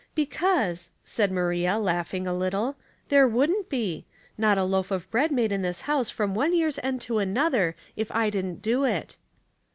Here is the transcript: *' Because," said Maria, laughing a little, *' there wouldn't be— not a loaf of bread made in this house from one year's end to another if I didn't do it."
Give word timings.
*' 0.11 0.15
Because," 0.15 0.89
said 1.05 1.31
Maria, 1.31 1.77
laughing 1.77 2.25
a 2.25 2.33
little, 2.33 2.75
*' 2.91 3.09
there 3.09 3.27
wouldn't 3.27 3.69
be— 3.69 4.07
not 4.35 4.57
a 4.57 4.63
loaf 4.63 4.89
of 4.89 5.07
bread 5.11 5.31
made 5.31 5.51
in 5.51 5.61
this 5.61 5.81
house 5.81 6.09
from 6.09 6.33
one 6.33 6.55
year's 6.55 6.79
end 6.81 7.01
to 7.01 7.19
another 7.19 7.75
if 7.95 8.11
I 8.11 8.31
didn't 8.31 8.63
do 8.63 8.83
it." 8.83 9.17